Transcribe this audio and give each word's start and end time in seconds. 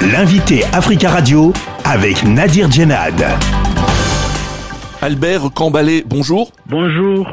L'invité 0.00 0.62
Africa 0.72 1.10
Radio 1.10 1.52
avec 1.84 2.22
Nadir 2.22 2.70
Djenad. 2.70 3.20
Albert 5.02 5.50
Cambalé, 5.52 6.04
bonjour. 6.06 6.52
Bonjour. 6.66 7.26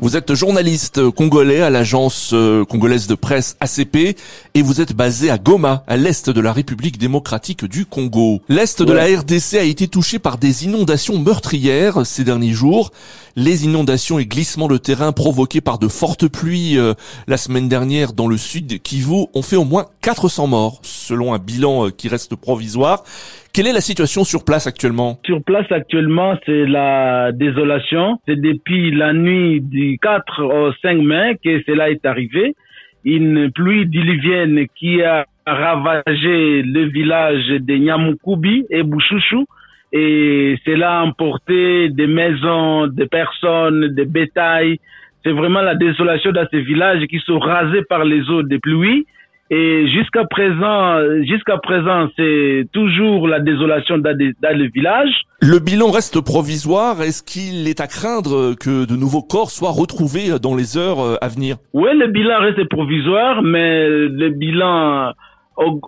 Vous 0.00 0.16
êtes 0.16 0.32
journaliste 0.32 1.10
congolais 1.10 1.60
à 1.60 1.68
l'agence 1.68 2.30
euh, 2.32 2.64
congolaise 2.64 3.06
de 3.06 3.14
presse 3.14 3.56
ACP 3.60 4.16
et 4.54 4.62
vous 4.62 4.80
êtes 4.80 4.94
basé 4.94 5.28
à 5.28 5.36
Goma, 5.36 5.84
à 5.86 5.98
l'est 5.98 6.30
de 6.30 6.40
la 6.40 6.54
République 6.54 6.96
démocratique 6.96 7.66
du 7.66 7.84
Congo. 7.84 8.40
L'est 8.48 8.82
de 8.82 8.92
la 8.92 9.04
RDC 9.04 9.54
a 9.58 9.64
été 9.64 9.88
touché 9.88 10.18
par 10.18 10.38
des 10.38 10.64
inondations 10.64 11.18
meurtrières 11.18 12.06
ces 12.06 12.24
derniers 12.24 12.52
jours. 12.52 12.90
Les 13.36 13.64
inondations 13.64 14.18
et 14.18 14.24
glissements 14.24 14.68
de 14.68 14.78
terrain 14.78 15.12
provoqués 15.12 15.60
par 15.60 15.78
de 15.78 15.88
fortes 15.88 16.26
pluies 16.26 16.78
euh, 16.78 16.94
la 17.26 17.36
semaine 17.36 17.68
dernière 17.68 18.14
dans 18.14 18.28
le 18.28 18.38
sud 18.38 18.80
Kivu 18.82 19.26
ont 19.34 19.42
fait 19.42 19.56
au 19.56 19.64
moins 19.64 19.86
400 20.00 20.46
morts, 20.46 20.80
selon 20.82 21.34
un 21.34 21.38
bilan 21.38 21.86
euh, 21.86 21.90
qui 21.90 22.08
reste 22.08 22.34
provisoire. 22.34 23.04
Quelle 23.54 23.66
est 23.66 23.72
la 23.72 23.82
situation 23.82 24.24
sur 24.24 24.44
place 24.44 24.66
actuellement? 24.66 25.18
Sur 25.26 25.42
place 25.42 25.70
actuellement, 25.70 26.38
c'est 26.46 26.64
la 26.66 27.32
désolation. 27.32 28.18
C'est 28.26 28.40
depuis 28.40 28.90
la 28.90 29.12
nuit 29.12 29.60
du 29.60 29.98
4 30.00 30.42
au 30.42 30.72
5 30.80 30.98
mai 31.02 31.38
que 31.44 31.62
cela 31.66 31.90
est 31.90 32.04
arrivé. 32.06 32.54
Une 33.04 33.50
pluie 33.52 33.86
diluvienne 33.86 34.66
qui 34.74 35.02
a 35.02 35.26
ravagé 35.46 36.62
le 36.62 36.84
village 36.84 37.46
de 37.48 37.74
Nyamukubi 37.74 38.64
et 38.70 38.82
Bouchouchou 38.82 39.44
et 39.92 40.58
cela 40.64 41.00
a 41.00 41.04
emporté 41.04 41.90
des 41.90 42.06
maisons, 42.06 42.86
des 42.86 43.06
personnes, 43.06 43.88
des 43.88 44.06
bétails. 44.06 44.78
C'est 45.22 45.32
vraiment 45.32 45.60
la 45.60 45.74
désolation 45.74 46.32
dans 46.32 46.46
ces 46.50 46.62
villages 46.62 47.06
qui 47.06 47.18
sont 47.20 47.38
rasés 47.38 47.82
par 47.88 48.04
les 48.04 48.28
eaux 48.30 48.42
de 48.42 48.56
pluie. 48.56 49.06
Et 49.54 49.86
jusqu'à 49.86 50.24
présent, 50.24 50.98
jusqu'à 51.28 51.58
présent, 51.58 52.08
c'est 52.16 52.66
toujours 52.72 53.28
la 53.28 53.38
désolation 53.38 53.98
dans, 53.98 54.16
le 54.16 54.70
village. 54.70 55.10
Le 55.42 55.58
bilan 55.58 55.90
reste 55.90 56.24
provisoire. 56.24 57.02
Est-ce 57.02 57.22
qu'il 57.22 57.68
est 57.68 57.78
à 57.78 57.86
craindre 57.86 58.54
que 58.58 58.86
de 58.86 58.96
nouveaux 58.96 59.20
corps 59.20 59.50
soient 59.50 59.70
retrouvés 59.70 60.38
dans 60.42 60.56
les 60.56 60.78
heures 60.78 61.18
à 61.22 61.28
venir? 61.28 61.56
Oui, 61.74 61.90
le 61.94 62.06
bilan 62.06 62.40
reste 62.40 62.66
provisoire, 62.70 63.42
mais 63.42 63.90
le 63.90 64.30
bilan 64.30 65.12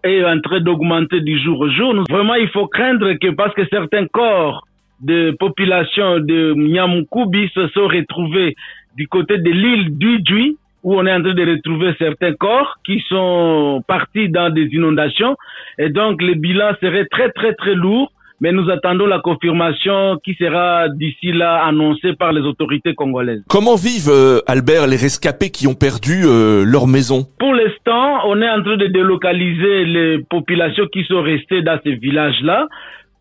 est 0.03 0.25
en 0.27 0.41
train 0.43 0.61
d'augmenter 0.61 1.23
du 1.23 1.43
jour 1.43 1.59
au 1.61 1.71
jour. 1.71 1.95
Vraiment, 2.11 2.35
il 2.35 2.49
faut 2.49 2.67
craindre 2.67 3.15
que 3.15 3.31
parce 3.31 3.55
que 3.55 3.63
certains 3.71 4.07
corps 4.09 4.67
de 5.01 5.35
population 5.41 6.21
de 6.21 6.53
Nyamukubi 6.53 7.49
se 7.55 7.67
sont 7.69 7.87
retrouvés 7.87 8.57
du 8.95 9.09
côté 9.09 9.39
de 9.39 9.51
l'île 9.51 9.97
d'Udjui, 9.97 10.59
où 10.85 10.95
on 10.95 11.07
est 11.07 11.13
en 11.13 11.23
train 11.23 11.35
de 11.35 11.51
retrouver 11.51 11.95
certains 11.99 12.35
corps 12.35 12.77
qui 12.85 13.03
sont 13.09 13.83
partis 13.89 14.29
dans 14.29 14.51
des 14.51 14.69
inondations. 14.73 15.35
Et 15.79 15.89
donc, 15.89 16.23
le 16.23 16.35
bilan 16.35 16.73
serait 16.81 17.07
très, 17.07 17.31
très, 17.33 17.55
très 17.55 17.75
lourd. 17.75 18.13
Mais 18.41 18.53
nous 18.53 18.69
attendons 18.69 19.07
la 19.07 19.21
confirmation 19.21 20.19
qui 20.23 20.35
sera 20.35 20.89
d'ici 20.89 21.33
là 21.33 21.65
annoncée 21.65 22.15
par 22.15 22.33
les 22.33 22.43
autorités 22.43 22.93
congolaises. 22.95 23.43
Comment 23.49 23.77
vivent, 23.77 24.11
euh, 24.11 24.41
Albert, 24.47 24.87
les 24.87 24.97
rescapés 24.97 25.51
qui 25.51 25.67
ont 25.67 25.75
perdu 25.75 26.25
euh, 26.25 26.65
leur 26.67 26.87
maison? 26.87 27.27
Pour 27.39 27.55
l'instant, 27.55 28.27
on 28.27 28.43
est 28.43 28.51
en 28.51 28.61
train 28.63 28.77
de 28.77 28.89
délocaliser 28.89 29.85
les 29.85 30.19
populations 30.29 30.87
qui 30.93 31.05
sont 31.05 31.23
restées 31.23 31.63
dans 31.63 31.79
ces 31.85 31.95
villages-là 31.95 32.67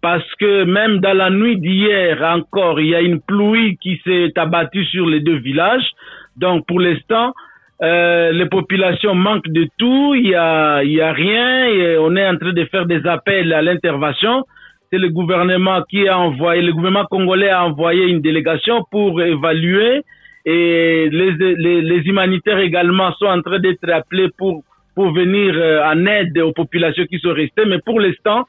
parce 0.01 0.29
que 0.37 0.65
même 0.65 0.97
dans 0.97 1.13
la 1.13 1.29
nuit 1.29 1.57
d'hier 1.57 2.21
encore, 2.23 2.81
il 2.81 2.87
y 2.87 2.95
a 2.95 2.99
une 2.99 3.21
pluie 3.21 3.77
qui 3.81 4.01
s'est 4.03 4.33
abattue 4.35 4.83
sur 4.85 5.05
les 5.05 5.21
deux 5.21 5.37
villages. 5.37 5.89
Donc 6.35 6.65
pour 6.67 6.81
l'instant, 6.81 7.33
euh, 7.83 8.31
les 8.31 8.45
populations 8.45 9.13
manquent 9.13 9.49
de 9.49 9.67
tout, 9.77 10.15
il 10.15 10.27
y 10.27 10.35
a, 10.35 10.79
rien, 11.11 11.67
on 11.99 12.15
est 12.15 12.25
en 12.25 12.37
train 12.37 12.53
de 12.53 12.65
faire 12.65 12.85
des 12.85 13.05
appels 13.05 13.51
à 13.51 13.61
l'intervention. 13.61 14.45
C'est 14.89 14.99
le 14.99 15.09
gouvernement 15.09 15.81
qui 15.89 16.07
a 16.07 16.17
envoyé, 16.17 16.61
le 16.61 16.71
gouvernement 16.71 17.05
congolais 17.05 17.49
a 17.49 17.65
envoyé 17.65 18.05
une 18.05 18.21
délégation 18.21 18.85
pour 18.89 19.21
évaluer 19.21 20.01
et 20.45 21.09
les, 21.09 21.31
les, 21.31 21.81
les 21.81 22.01
humanitaires 22.07 22.59
également 22.59 23.11
sont 23.13 23.25
en 23.25 23.41
train 23.41 23.59
d'être 23.59 23.89
appelés 23.89 24.29
pour, 24.37 24.63
pour 24.95 25.11
venir 25.11 25.53
euh, 25.55 25.83
en 25.83 26.05
aide 26.05 26.37
aux 26.37 26.53
populations 26.53 27.05
qui 27.05 27.19
sont 27.19 27.33
restées. 27.33 27.65
Mais 27.65 27.79
pour 27.85 27.99
l'instant, 27.99 28.45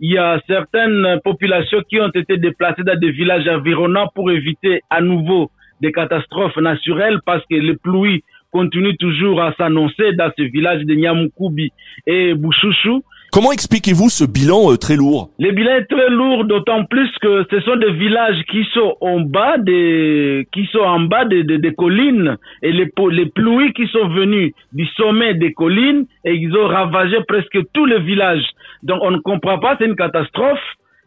il 0.00 0.12
y 0.12 0.18
a 0.18 0.40
certaines 0.46 1.20
populations 1.24 1.82
qui 1.88 2.00
ont 2.00 2.10
été 2.10 2.38
déplacées 2.38 2.84
dans 2.84 2.98
des 2.98 3.10
villages 3.10 3.48
environnants 3.48 4.08
pour 4.14 4.30
éviter 4.30 4.80
à 4.88 5.00
nouveau 5.00 5.50
des 5.80 5.92
catastrophes 5.92 6.56
naturelles 6.56 7.18
parce 7.26 7.44
que 7.46 7.56
les 7.56 7.76
pluies 7.76 8.22
continue 8.50 8.96
toujours 8.96 9.40
à 9.40 9.54
s'annoncer 9.54 10.12
dans 10.12 10.30
ce 10.36 10.42
village 10.42 10.84
de 10.84 10.94
Nyamukubi 10.94 11.72
et 12.06 12.34
Bouchouchou. 12.34 13.02
Comment 13.32 13.52
expliquez-vous 13.52 14.08
ce 14.08 14.24
bilan 14.24 14.72
euh, 14.72 14.76
très 14.76 14.96
lourd? 14.96 15.30
Le 15.38 15.52
bilan 15.52 15.76
est 15.76 15.84
très 15.84 16.10
lourd, 16.10 16.44
d'autant 16.46 16.84
plus 16.84 17.08
que 17.22 17.46
ce 17.48 17.60
sont 17.60 17.76
des 17.76 17.92
villages 17.92 18.42
qui 18.50 18.64
sont 18.74 18.96
en 19.00 19.20
bas 19.20 19.56
des, 19.56 20.48
qui 20.52 20.66
sont 20.72 20.80
en 20.80 21.00
bas 21.00 21.24
des, 21.26 21.44
des, 21.44 21.74
collines 21.74 22.36
et 22.62 22.72
les, 22.72 22.90
les 23.12 23.26
pluies 23.26 23.72
qui 23.72 23.86
sont 23.86 24.08
venues 24.08 24.52
du 24.72 24.84
sommet 24.96 25.34
des 25.34 25.52
collines 25.52 26.06
et 26.24 26.34
ils 26.34 26.56
ont 26.56 26.66
ravagé 26.66 27.18
presque 27.28 27.56
tous 27.72 27.86
les 27.86 28.00
villages. 28.00 28.44
Donc 28.82 28.98
on 29.02 29.12
ne 29.12 29.18
comprend 29.18 29.60
pas, 29.60 29.76
c'est 29.78 29.86
une 29.86 29.94
catastrophe 29.94 30.58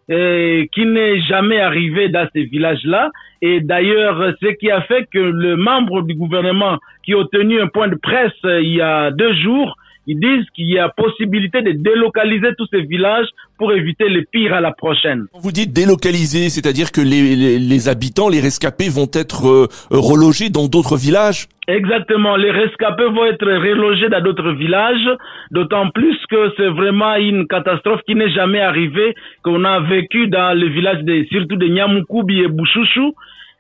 et 0.09 0.69
qui 0.73 0.85
n'est 0.85 1.21
jamais 1.21 1.59
arrivé 1.59 2.09
dans 2.09 2.27
ces 2.33 2.43
villages-là. 2.43 3.11
Et 3.41 3.61
d'ailleurs, 3.61 4.33
ce 4.41 4.47
qui 4.47 4.69
a 4.69 4.81
fait 4.81 5.07
que 5.11 5.19
le 5.19 5.55
membre 5.55 6.01
du 6.01 6.15
gouvernement 6.15 6.77
qui 7.03 7.13
a 7.13 7.23
tenu 7.31 7.61
un 7.61 7.67
point 7.67 7.87
de 7.87 7.95
presse 7.95 8.31
euh, 8.45 8.61
il 8.61 8.75
y 8.75 8.81
a 8.81 9.11
deux 9.11 9.33
jours, 9.33 9.75
ils 10.07 10.19
disent 10.19 10.49
qu'il 10.53 10.69
y 10.69 10.79
a 10.79 10.89
possibilité 10.89 11.61
de 11.61 11.71
délocaliser 11.71 12.49
tous 12.57 12.67
ces 12.71 12.81
villages 12.81 13.27
pour 13.57 13.71
éviter 13.71 14.09
le 14.09 14.23
pire 14.29 14.53
à 14.53 14.61
la 14.61 14.71
prochaine. 14.71 15.25
Vous 15.33 15.51
dites 15.51 15.71
délocaliser, 15.71 16.49
c'est-à-dire 16.49 16.91
que 16.91 17.01
les, 17.01 17.59
les, 17.59 17.89
habitants, 17.89 18.29
les 18.29 18.41
rescapés 18.41 18.89
vont 18.89 19.09
être 19.13 19.47
euh, 19.47 19.67
relogés 19.89 20.49
dans 20.49 20.67
d'autres 20.67 20.97
villages? 20.97 21.47
Exactement, 21.67 22.35
les 22.35 22.51
rescapés 22.51 23.05
vont 23.05 23.25
être 23.25 23.45
relogés 23.45 24.09
dans 24.09 24.21
d'autres 24.21 24.51
villages, 24.51 25.07
d'autant 25.51 25.89
plus 25.91 26.17
que 26.29 26.51
c'est 26.57 26.67
vraiment 26.67 27.15
une 27.15 27.47
catastrophe 27.47 28.01
qui 28.05 28.15
n'est 28.15 28.31
jamais 28.31 28.59
arrivée, 28.59 29.15
qu'on 29.43 29.63
a 29.63 29.79
vécu 29.79 30.27
dans 30.27 30.57
le 30.57 30.67
village 30.67 31.03
de, 31.03 31.25
surtout 31.31 31.55
de 31.55 31.67
Nyamukubi 31.67 32.41
et 32.41 32.47
Bouchouchou, 32.47 33.13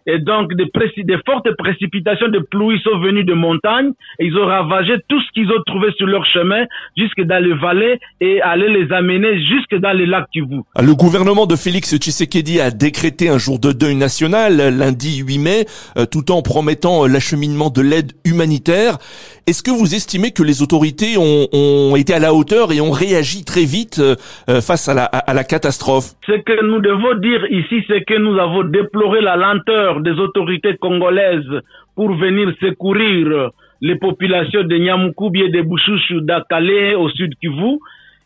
et 0.05 0.19
donc 0.19 0.53
des, 0.53 0.65
des, 1.03 1.17
fortes 1.25 1.49
précipitations 1.57 2.27
de 2.27 2.39
pluie 2.39 2.79
sont 2.83 2.99
venues 2.99 3.23
de 3.23 3.33
montagne 3.33 3.91
et 4.19 4.25
ils 4.25 4.37
ont 4.37 4.45
ravagé 4.45 4.93
tout 5.07 5.19
ce 5.21 5.31
qu'ils 5.33 5.49
ont 5.49 5.61
trouvé 5.65 5.91
sur 5.97 6.07
leur 6.07 6.25
chemin 6.25 6.65
jusque 6.97 7.21
dans 7.21 7.43
les 7.43 7.53
vallées 7.53 7.99
et 8.19 8.41
allaient 8.41 8.69
les 8.69 8.91
amener 8.91 9.41
jusque 9.45 9.75
dans 9.75 9.93
les 9.93 10.05
lacs 10.05 10.29
Kivu. 10.31 10.61
Le 10.81 10.95
gouvernement 10.95 11.45
de 11.45 11.55
Félix 11.55 11.95
Tshisekedi 11.97 12.59
a 12.59 12.71
décrété 12.71 13.29
un 13.29 13.37
jour 13.37 13.59
de 13.59 13.71
deuil 13.71 13.95
national 13.95 14.57
lundi 14.77 15.23
8 15.25 15.37
mai 15.37 15.65
euh, 15.97 16.05
tout 16.05 16.31
en 16.31 16.41
promettant 16.41 17.05
l'acheminement 17.07 17.69
de 17.69 17.81
l'aide 17.81 18.11
humanitaire. 18.25 18.97
Est-ce 19.45 19.61
que 19.61 19.71
vous 19.71 19.93
estimez 19.93 20.31
que 20.31 20.43
les 20.43 20.61
autorités 20.61 21.17
ont, 21.17 21.47
ont, 21.51 21.95
été 21.97 22.13
à 22.13 22.19
la 22.19 22.33
hauteur 22.33 22.71
et 22.71 22.79
ont 22.79 22.91
réagi 22.91 23.43
très 23.43 23.65
vite 23.65 23.99
euh, 23.99 24.15
face 24.61 24.87
à 24.87 24.93
la, 24.93 25.03
à 25.03 25.33
la 25.33 25.43
catastrophe? 25.43 26.11
Ce 26.25 26.31
que 26.31 26.65
nous 26.65 26.79
devons 26.79 27.15
dire 27.15 27.45
ici, 27.51 27.83
c'est 27.87 28.05
que 28.05 28.17
nous 28.17 28.37
avons 28.39 28.63
déploré 28.63 29.19
la 29.21 29.35
lenteur 29.35 29.92
des 30.01 30.19
autorités 30.19 30.77
congolaises 30.77 31.61
pour 31.95 32.13
venir 32.15 32.51
secourir 32.61 33.51
les 33.81 33.95
populations 33.95 34.63
de 34.63 34.75
Nyamukubi 34.75 35.41
et 35.41 35.49
de 35.49 35.61
Bouchouchou 35.61 36.21
d'Akale 36.21 36.95
au 36.95 37.09
sud 37.09 37.35
Kivu. 37.39 37.79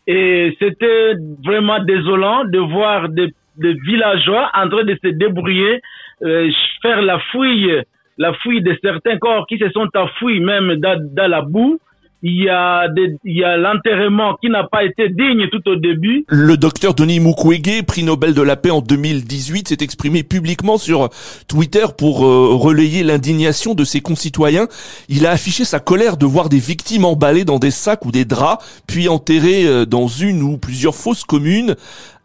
Et 0.06 0.56
c'était 0.58 1.14
vraiment 1.44 1.82
désolant 1.84 2.44
de 2.44 2.58
voir 2.58 3.08
des, 3.08 3.32
villageois 3.56 4.50
en 4.54 4.68
train 4.68 4.84
de 4.84 4.96
se 5.02 5.08
débrouiller, 5.08 5.80
euh, 6.22 6.48
faire 6.80 7.02
la 7.02 7.18
fouille, 7.32 7.82
la 8.16 8.32
fouille 8.34 8.62
de 8.62 8.76
certains 8.82 9.18
corps 9.18 9.46
qui 9.48 9.58
se 9.58 9.68
sont 9.70 9.88
enfouis 9.96 10.40
même 10.40 10.76
dans 10.76 11.30
la 11.30 11.42
boue 11.42 11.80
il 12.22 12.44
y 12.44 13.44
a 13.44 13.56
l'enterrement 13.56 14.36
qui 14.40 14.50
n'a 14.50 14.64
pas 14.64 14.84
été 14.84 15.08
digne 15.08 15.48
tout 15.50 15.68
au 15.68 15.76
début. 15.76 16.24
Le 16.28 16.56
docteur 16.56 16.94
Denis 16.94 17.20
Mukwege, 17.20 17.82
prix 17.86 18.02
Nobel 18.02 18.34
de 18.34 18.42
la 18.42 18.56
paix 18.56 18.70
en 18.70 18.80
2018, 18.80 19.68
s'est 19.68 19.76
exprimé 19.80 20.22
publiquement 20.22 20.78
sur 20.78 21.10
Twitter 21.46 21.84
pour 21.96 22.24
euh, 22.24 22.54
relayer 22.54 23.02
l'indignation 23.02 23.74
de 23.74 23.84
ses 23.84 24.00
concitoyens. 24.00 24.66
Il 25.08 25.26
a 25.26 25.30
affiché 25.30 25.64
sa 25.64 25.80
colère 25.80 26.16
de 26.16 26.26
voir 26.26 26.48
des 26.48 26.58
victimes 26.58 27.04
emballées 27.04 27.44
dans 27.44 27.58
des 27.58 27.70
sacs 27.70 28.04
ou 28.04 28.10
des 28.10 28.24
draps, 28.24 28.64
puis 28.86 29.08
enterrées 29.08 29.66
euh, 29.66 29.86
dans 29.86 30.08
une 30.08 30.42
ou 30.42 30.58
plusieurs 30.58 30.94
fosses 30.94 31.24
communes 31.24 31.76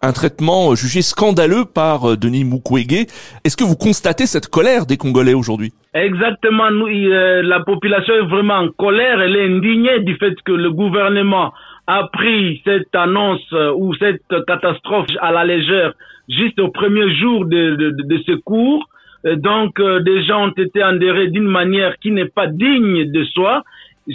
un 0.04 0.12
traitement 0.12 0.76
jugé 0.76 1.02
scandaleux 1.02 1.64
par 1.64 2.12
euh, 2.12 2.18
Denis 2.18 2.44
Mukwege. 2.44 3.08
Est-ce 3.46 3.56
que 3.56 3.64
vous 3.64 3.78
constatez 3.78 4.28
cette 4.28 4.48
colère 4.48 4.86
des 4.86 4.98
Congolais 4.98 5.34
aujourd'hui? 5.34 5.72
Exactement, 5.94 6.72
nous, 6.72 6.88
euh, 6.88 7.44
la 7.44 7.60
population 7.60 8.16
est 8.16 8.26
vraiment 8.28 8.56
en 8.56 8.70
colère, 8.70 9.22
elle 9.22 9.36
est 9.36 9.46
indignée 9.46 10.00
du 10.00 10.16
fait 10.16 10.36
que 10.44 10.52
le 10.52 10.72
gouvernement 10.72 11.54
a 11.86 12.08
pris 12.12 12.62
cette 12.66 12.96
annonce 12.96 13.46
euh, 13.54 13.72
ou 13.76 13.94
cette 13.96 14.24
catastrophe 14.48 15.08
à 15.22 15.32
la 15.32 15.46
légère 15.46 15.94
juste 16.30 16.60
au 16.60 16.70
premier 16.70 17.14
jour 17.16 17.46
de, 17.46 17.76
de, 17.76 17.90
de 17.92 18.18
secours. 18.24 18.88
Donc, 19.26 19.80
des 19.80 20.24
gens 20.24 20.50
ont 20.50 20.54
été 20.58 20.84
endérés 20.84 21.30
d'une 21.30 21.48
manière 21.48 21.98
qui 22.00 22.12
n'est 22.12 22.28
pas 22.28 22.48
digne 22.48 23.10
de 23.10 23.24
soi 23.24 23.64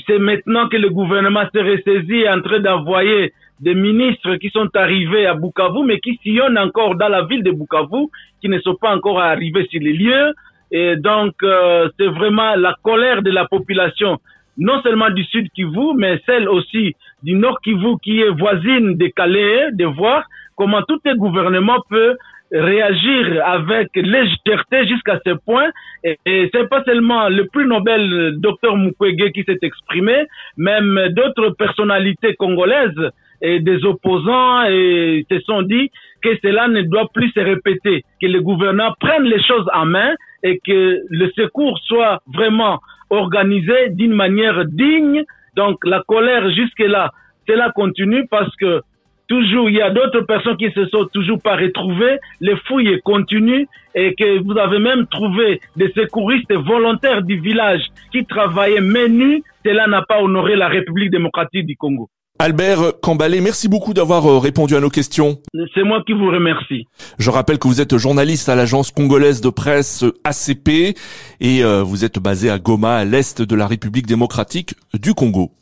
c'est 0.06 0.18
maintenant 0.18 0.68
que 0.68 0.76
le 0.76 0.90
gouvernement 0.90 1.44
s'est 1.52 1.62
ressaisi 1.62 2.16
et 2.16 2.28
en 2.28 2.40
train 2.40 2.60
d'envoyer 2.60 3.32
des 3.60 3.74
ministres 3.74 4.36
qui 4.36 4.50
sont 4.50 4.68
arrivés 4.74 5.26
à 5.26 5.34
Bukavu, 5.34 5.84
mais 5.84 5.98
qui 6.00 6.18
sillonnent 6.22 6.58
encore 6.58 6.94
dans 6.96 7.08
la 7.08 7.24
ville 7.24 7.42
de 7.42 7.50
Bukavu, 7.50 8.06
qui 8.40 8.48
ne 8.48 8.58
sont 8.60 8.76
pas 8.76 8.94
encore 8.94 9.20
arrivés 9.20 9.66
sur 9.70 9.80
les 9.80 9.92
lieux. 9.92 10.32
Et 10.70 10.96
donc, 10.96 11.34
euh, 11.42 11.88
c'est 11.98 12.08
vraiment 12.08 12.54
la 12.56 12.74
colère 12.82 13.22
de 13.22 13.30
la 13.30 13.46
population, 13.46 14.18
non 14.56 14.82
seulement 14.82 15.10
du 15.10 15.24
sud 15.24 15.48
Kivu, 15.54 15.94
mais 15.96 16.20
celle 16.26 16.48
aussi 16.48 16.94
du 17.22 17.34
nord 17.34 17.60
Kivu, 17.62 17.98
qui 18.02 18.20
est 18.20 18.28
voisine 18.30 18.96
de 18.96 19.06
Calais, 19.08 19.70
de 19.72 19.84
voir 19.84 20.24
comment 20.56 20.82
tout 20.82 21.00
le 21.04 21.14
gouvernement 21.14 21.78
peut 21.88 22.16
réagir 22.50 23.42
avec 23.44 23.88
légèreté 23.94 24.86
jusqu'à 24.86 25.20
ce 25.24 25.32
point. 25.44 25.68
Et, 26.02 26.18
et 26.24 26.50
c'est 26.52 26.68
pas 26.68 26.82
seulement 26.84 27.28
le 27.28 27.46
plus 27.46 27.66
Nobel, 27.66 28.36
docteur 28.38 28.76
Mukwege, 28.76 29.32
qui 29.32 29.44
s'est 29.44 29.58
exprimé, 29.62 30.24
même 30.56 31.08
d'autres 31.10 31.50
personnalités 31.50 32.34
congolaises 32.34 33.10
et 33.40 33.60
des 33.60 33.84
opposants 33.84 34.64
et 34.64 35.24
se 35.30 35.40
sont 35.40 35.62
dit 35.62 35.90
que 36.22 36.30
cela 36.42 36.68
ne 36.68 36.82
doit 36.82 37.08
plus 37.12 37.30
se 37.30 37.40
répéter, 37.40 38.02
que 38.20 38.26
le 38.26 38.40
gouvernement 38.40 38.94
prenne 38.98 39.24
les 39.24 39.42
choses 39.42 39.68
en 39.72 39.86
main 39.86 40.14
et 40.42 40.60
que 40.64 41.00
le 41.08 41.30
secours 41.36 41.78
soit 41.86 42.20
vraiment 42.32 42.80
organisé 43.10 43.90
d'une 43.90 44.12
manière 44.12 44.64
digne. 44.64 45.24
Donc 45.56 45.84
la 45.84 46.02
colère 46.06 46.50
jusque-là, 46.50 47.12
cela 47.48 47.72
continue 47.72 48.26
parce 48.28 48.54
que 48.56 48.82
toujours, 49.28 49.68
il 49.68 49.76
y 49.76 49.82
a 49.82 49.90
d'autres 49.90 50.20
personnes 50.20 50.56
qui 50.56 50.70
se 50.72 50.86
sont 50.86 51.06
toujours 51.12 51.40
pas 51.40 51.56
retrouvées, 51.56 52.18
les 52.40 52.56
fouilles 52.66 53.00
continuent 53.04 53.66
et 53.94 54.14
que 54.14 54.38
vous 54.42 54.56
avez 54.58 54.78
même 54.78 55.06
trouvé 55.06 55.60
des 55.76 55.92
secouristes 55.92 56.52
volontaires 56.52 57.22
du 57.22 57.38
village 57.38 57.84
qui 58.10 58.24
travaillaient 58.24 58.80
menus, 58.80 59.42
cela 59.64 59.86
n'a 59.86 60.02
pas 60.02 60.22
honoré 60.22 60.56
la 60.56 60.68
République 60.68 61.10
démocratique 61.10 61.66
du 61.66 61.76
Congo. 61.76 62.08
Albert 62.40 63.00
Cambalé, 63.02 63.40
merci 63.40 63.66
beaucoup 63.68 63.94
d'avoir 63.94 64.24
euh, 64.26 64.38
répondu 64.38 64.76
à 64.76 64.80
nos 64.80 64.90
questions. 64.90 65.38
C'est 65.74 65.82
moi 65.82 66.04
qui 66.06 66.12
vous 66.12 66.28
remercie. 66.30 66.86
Je 67.18 67.30
rappelle 67.30 67.58
que 67.58 67.66
vous 67.66 67.80
êtes 67.80 67.96
journaliste 67.96 68.48
à 68.48 68.54
l'agence 68.54 68.92
congolaise 68.92 69.40
de 69.40 69.50
presse 69.50 70.04
ACP 70.22 70.96
et 71.40 71.64
euh, 71.64 71.82
vous 71.82 72.04
êtes 72.04 72.20
basé 72.20 72.48
à 72.48 72.60
Goma, 72.60 72.94
à 72.94 73.04
l'est 73.04 73.42
de 73.42 73.56
la 73.56 73.66
République 73.66 74.06
démocratique 74.06 74.74
du 74.94 75.14
Congo. 75.14 75.50